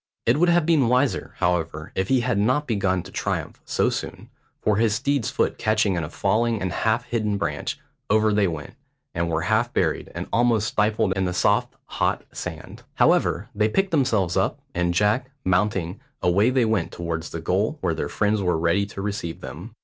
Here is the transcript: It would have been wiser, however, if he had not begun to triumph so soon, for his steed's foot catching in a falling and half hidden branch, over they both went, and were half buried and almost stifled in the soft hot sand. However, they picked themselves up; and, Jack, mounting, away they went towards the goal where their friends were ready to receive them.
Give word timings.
It 0.25 0.39
would 0.39 0.49
have 0.49 0.65
been 0.65 0.87
wiser, 0.87 1.35
however, 1.37 1.91
if 1.93 2.07
he 2.07 2.21
had 2.21 2.39
not 2.39 2.65
begun 2.65 3.03
to 3.03 3.11
triumph 3.11 3.61
so 3.65 3.91
soon, 3.91 4.31
for 4.59 4.77
his 4.77 4.95
steed's 4.95 5.29
foot 5.29 5.59
catching 5.59 5.93
in 5.93 6.03
a 6.03 6.09
falling 6.09 6.59
and 6.59 6.73
half 6.73 7.03
hidden 7.05 7.37
branch, 7.37 7.79
over 8.09 8.33
they 8.33 8.47
both 8.47 8.55
went, 8.55 8.75
and 9.13 9.29
were 9.29 9.41
half 9.41 9.71
buried 9.71 10.11
and 10.15 10.25
almost 10.33 10.69
stifled 10.69 11.13
in 11.15 11.25
the 11.25 11.35
soft 11.35 11.75
hot 11.85 12.23
sand. 12.31 12.81
However, 12.95 13.49
they 13.53 13.69
picked 13.69 13.91
themselves 13.91 14.35
up; 14.35 14.59
and, 14.73 14.91
Jack, 14.95 15.29
mounting, 15.45 15.99
away 16.23 16.49
they 16.49 16.65
went 16.65 16.91
towards 16.91 17.29
the 17.29 17.39
goal 17.39 17.77
where 17.81 17.93
their 17.93 18.09
friends 18.09 18.41
were 18.41 18.57
ready 18.57 18.87
to 18.87 19.03
receive 19.03 19.41
them. 19.41 19.75